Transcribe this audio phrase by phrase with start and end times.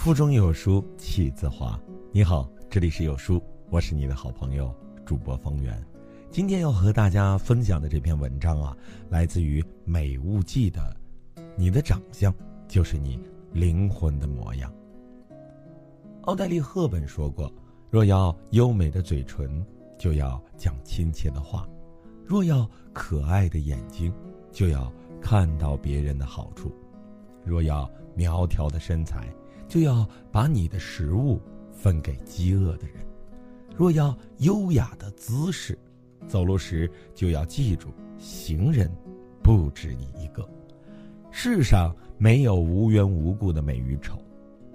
[0.00, 1.78] 腹中有书气自华。
[2.10, 4.74] 你好，这里是有书，我是你的好朋友
[5.04, 5.78] 主播方圆。
[6.30, 8.74] 今天要和大家分享的这篇文章啊，
[9.10, 10.96] 来自于《美物记》的
[11.54, 12.34] 《你的长相
[12.66, 13.20] 就是你
[13.52, 14.72] 灵魂的模样》。
[16.22, 17.52] 奥黛丽·赫本说过
[17.90, 19.62] ：“若要优美的嘴唇，
[19.98, 21.68] 就要讲亲切的话；
[22.24, 24.10] 若要可爱的眼睛，
[24.50, 24.90] 就要
[25.20, 26.70] 看到别人的好处；
[27.44, 29.28] 若要苗条的身材。”
[29.70, 31.40] 就要把你的食物
[31.72, 32.96] 分给饥饿的人。
[33.76, 35.78] 若要优雅的姿势，
[36.26, 38.90] 走路时就要记住，行人
[39.44, 40.46] 不止你一个。
[41.30, 44.20] 世上没有无缘无故的美与丑。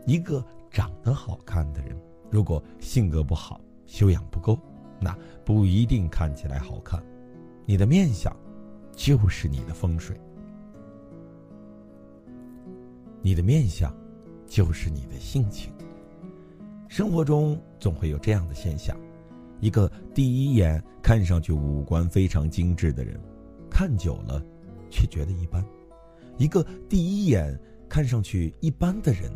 [0.07, 1.93] 一个长得好看的人，
[2.31, 4.57] 如果性格不好、修养不够，
[4.97, 7.03] 那不一定看起来好看。
[7.65, 8.33] 你的面相，
[8.95, 10.17] 就是你的风水。
[13.21, 13.93] 你的面相。
[14.47, 15.71] 就是你的性情。
[16.87, 18.97] 生活中总会有这样的现象：
[19.59, 23.19] 一个第一眼看上去五官非常精致的人，
[23.69, 24.41] 看久了
[24.89, 25.61] 却觉得一般；
[26.37, 29.31] 一个第一眼看上去一般的人，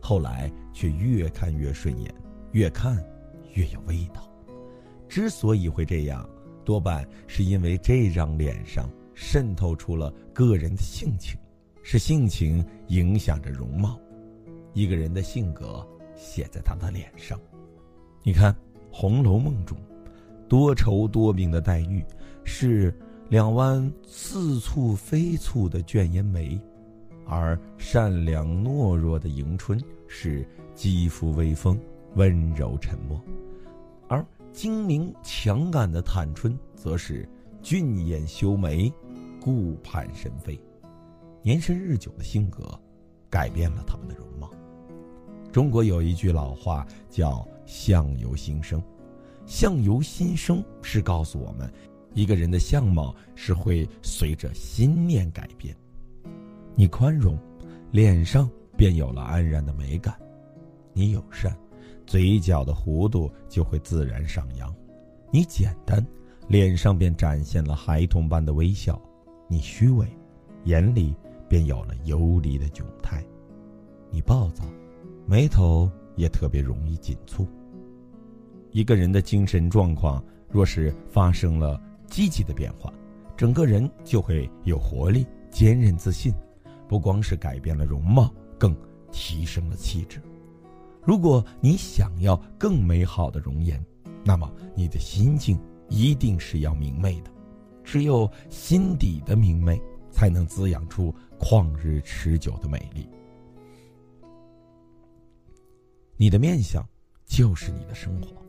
[0.00, 2.14] 后来却越看越顺眼，
[2.52, 2.96] 越看
[3.54, 4.26] 越有味道。
[5.08, 6.26] 之所以会这样，
[6.64, 11.38] 多半是因为这张脸上渗透出了个人的性情，
[11.82, 14.00] 是性情影响着容貌。
[14.72, 17.38] 一个人的性格写在他的脸上。
[18.22, 18.52] 你看
[18.90, 19.76] 《红楼梦》中，
[20.48, 22.04] 多愁多病的黛玉
[22.44, 22.94] 是
[23.28, 26.60] 两弯似蹙非蹙的卷烟眉，
[27.26, 31.78] 而善良懦弱的迎春是肌肤微风、
[32.14, 33.20] 温柔沉默，
[34.08, 37.28] 而精明强干的探春则是
[37.62, 38.92] 俊眼修眉、
[39.40, 40.60] 顾盼神飞。
[41.42, 42.78] 年深日久的性格，
[43.30, 44.50] 改变了他们的容貌。
[45.52, 48.82] 中国有一句老话叫“相由心生”，
[49.44, 51.70] 相由心生是告诉我们，
[52.14, 55.76] 一个人的相貌是会随着心念改变。
[56.74, 57.38] 你宽容，
[57.90, 60.14] 脸上便有了安然的美感；
[60.94, 61.54] 你友善，
[62.06, 64.72] 嘴角的弧度就会自然上扬；
[65.30, 66.02] 你简单，
[66.48, 68.98] 脸上便展现了孩童般的微笑；
[69.48, 70.08] 你虚伪，
[70.64, 71.14] 眼里
[71.46, 73.22] 便有了游离的窘态；
[74.10, 74.64] 你暴躁。
[75.26, 77.46] 眉头也特别容易紧蹙。
[78.70, 82.92] 一个人的精神状况若是发生了积极的变化，
[83.36, 86.34] 整个人就会有活力、坚韧、自信，
[86.88, 88.76] 不光是改变了容貌，更
[89.10, 90.20] 提升了气质。
[91.02, 93.84] 如果你想要更美好的容颜，
[94.24, 97.30] 那么你的心境一定是要明媚的。
[97.82, 99.80] 只有心底的明媚，
[100.10, 103.08] 才能滋养出旷日持久的美丽。
[106.22, 106.88] 你的面相，
[107.26, 108.40] 就是你的生活。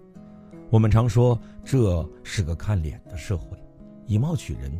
[0.69, 1.35] 我们常说
[1.65, 3.57] 这是个看脸的社会，
[4.05, 4.71] 以貌取人，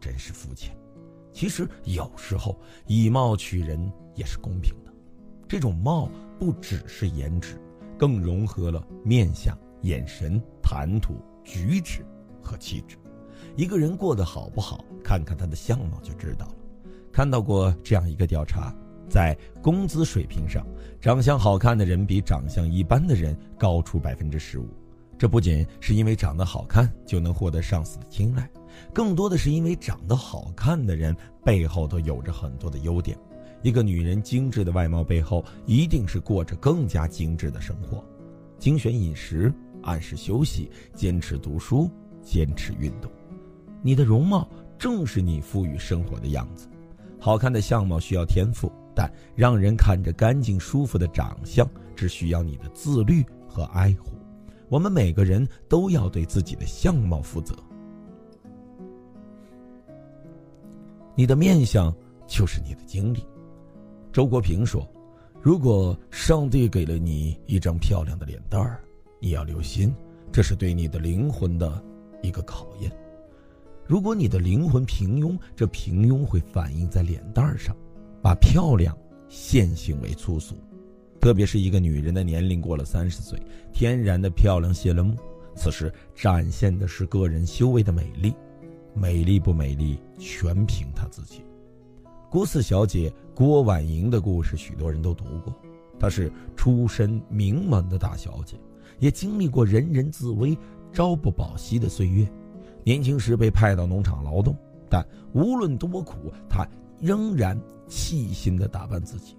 [0.00, 0.72] 真是肤浅。
[1.32, 4.92] 其实有时候以貌取人也是公平的。
[5.48, 6.08] 这种貌
[6.38, 7.60] 不只是颜值，
[7.98, 12.06] 更融合了面相、眼神、谈吐、举止
[12.40, 12.96] 和气质。
[13.56, 16.54] 一个人过得好不好，看看他的相貌就知道了。
[17.10, 18.72] 看到过这样一个调查。
[19.10, 20.64] 在工资水平上，
[21.00, 24.68] 长相好看的人比长相一般的人高出百分之十五。
[25.18, 28.48] 这不仅是因为长得好看就能获得上司的青睐，
[28.94, 33.18] 更多的是因为长得好看的人背后都有着很多的优点。
[33.62, 38.02] 一个女人精致的外貌背后，一定是过着更加精致的生活：
[38.58, 41.90] 精选饮食，按时休息，坚持读书，
[42.22, 43.10] 坚持运动。
[43.82, 44.48] 你的容貌
[44.78, 46.66] 正是你赋予生活的样子。
[47.18, 48.72] 好看的相貌需要天赋。
[48.94, 54.12] 但让人看着干净舒服的长相，只需要你的自律和爱护。
[54.68, 57.54] 我们每个人都要对自己的相貌负责。
[61.16, 61.94] 你的面相
[62.26, 63.26] 就是你的经历。
[64.12, 64.88] 周国平说
[65.42, 68.80] ：“如果上帝给了你一张漂亮的脸蛋儿，
[69.18, 69.92] 你要留心，
[70.32, 71.82] 这是对你的灵魂的
[72.22, 72.90] 一个考验。
[73.86, 77.76] 如果你的灵魂平庸，这平庸会反映在脸蛋儿上。”
[78.30, 78.96] 把漂亮
[79.28, 80.54] 限性为粗俗，
[81.20, 83.36] 特别是一个女人的年龄过了三十岁，
[83.72, 85.16] 天然的漂亮谢了幕，
[85.56, 88.32] 此时展现的是个人修为的美丽，
[88.94, 91.42] 美丽不美丽全凭她自己。
[92.30, 95.52] 郭四小姐郭婉莹的故事，许多人都读过。
[95.98, 98.56] 她是出身名门的大小姐，
[99.00, 100.56] 也经历过人人自危、
[100.92, 102.30] 朝不保夕的岁月。
[102.84, 104.56] 年轻时被派到农场劳动，
[104.88, 106.64] 但无论多苦，她。
[107.00, 107.58] 仍然
[107.88, 109.36] 细心的打扮自己，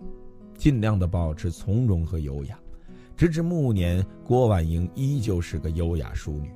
[0.57, 2.59] 尽量的保持从容和优雅。
[3.15, 6.51] 直至暮年，郭婉莹依旧是个优雅淑女。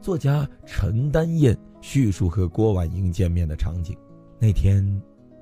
[0.00, 3.96] 作家陈丹燕叙述和郭婉莹见面的场景：
[4.38, 4.84] 那天，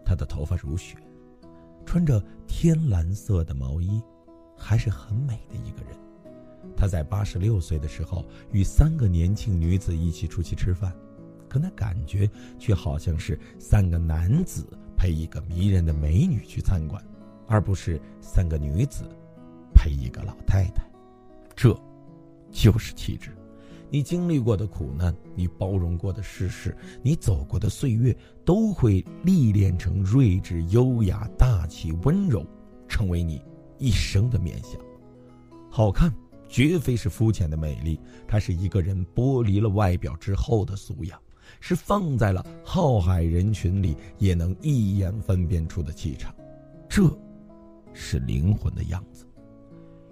[0.04, 0.96] 她的头发如雪，
[1.84, 4.00] 穿着天蓝色的毛衣，
[4.56, 5.98] 还是很美的一个人。
[6.76, 10.94] 她在八十六岁的时候，与三个年轻女子一起出去吃饭，
[11.48, 14.64] 可那感觉却好像是三个男子
[15.00, 17.02] 陪一个迷人的美女去参观，
[17.48, 19.04] 而不是三个女子
[19.74, 20.84] 陪一个老太太。
[21.56, 21.74] 这，
[22.52, 23.34] 就是气质。
[23.88, 28.14] 你经历过的苦难，你包容过的世事，你走过的岁月，
[28.44, 32.44] 都会历练成睿智、优雅、大气、温柔，
[32.86, 33.42] 成为你
[33.78, 34.78] 一生的面相。
[35.70, 36.12] 好看。
[36.46, 41.16] 绝非是肤浅的美丽，它是一个人剥离了外表之后的素养，
[41.58, 46.34] 是放在了浩海人群里也能一眼分辨出的气场，
[46.88, 47.10] 这，
[47.92, 49.26] 是灵魂的样子。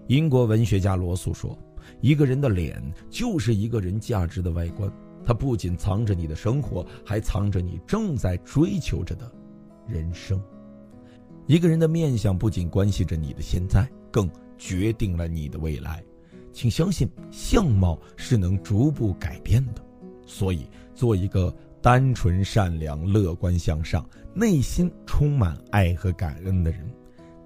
[0.09, 1.57] 英国文学家罗素说
[2.01, 4.91] ：“一个人的脸就是一个人价值的外观，
[5.25, 9.31] 它不仅藏着你的生活，还藏着你正在追求着的
[9.87, 10.43] 人生。
[11.47, 16.03] 一个人的面相不仅关系着你的现在，更决定了你的未来。”
[16.51, 19.85] 请相信，相貌是能逐步改变的，
[20.29, 26.89] 所以做一个单纯、善良、乐观向上、内心充满爱和感恩的人，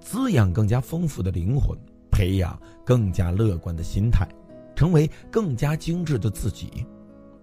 [0.01, 1.77] 滋养更加丰富的灵魂，
[2.11, 4.27] 培养更加乐观的心态，
[4.75, 6.85] 成为更加精致的自己，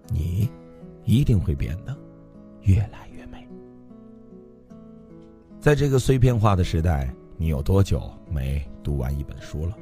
[0.09, 0.47] 你
[1.03, 1.97] 一定会变得
[2.61, 3.47] 越来越美。
[5.59, 9.75] 在这个碎片化的时代，你有多久没读完一本书了？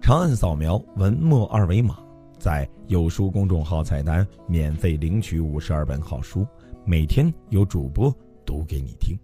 [0.00, 1.98] 长按扫描文末二维码，
[2.38, 6.46] 在有书公众号菜单免费领取五十二本好书，
[6.84, 8.14] 每天有主播
[8.46, 9.18] 读给你听。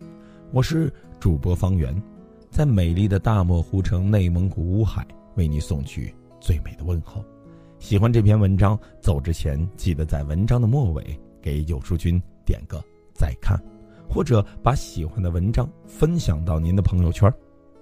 [0.53, 1.95] 我是主播方圆，
[2.51, 5.07] 在美丽的大漠湖城内蒙古乌海
[5.37, 7.25] 为你送去最美的问候。
[7.79, 12.83] 喜欢这篇文章，走之前记得在文章的末尾给有书君点个
[13.15, 13.57] 再看，
[14.09, 17.33] 或者把喜欢的文章分享到您的朋友圈。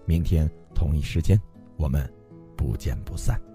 [0.04, 1.40] 明天同一时间，
[1.76, 2.06] 我们。
[2.54, 3.51] 不见不散。